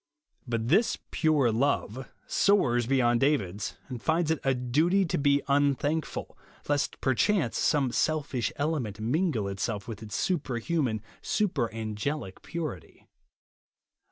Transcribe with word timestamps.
But 0.47 0.67
this" 0.69 0.97
pure 1.11 1.51
love" 1.51 2.09
soars 2.25 2.87
beyond 2.87 3.19
David's, 3.19 3.77
and 3.87 4.01
finds 4.01 4.31
it 4.31 4.39
a 4.43 4.55
duty, 4.55 5.05
to 5.05 5.17
be 5.19 5.43
unthankful, 5.47 6.35
lest 6.67 6.99
perchance 7.01 7.55
some 7.59 7.91
selfish 7.91 8.51
element 8.55 8.99
mingle 8.99 9.47
itself 9.47 9.87
with 9.87 10.01
its 10.01 10.15
superhuman, 10.15 11.03
super 11.21 11.67
an 11.67 11.93
gelicpuritj 11.93 13.05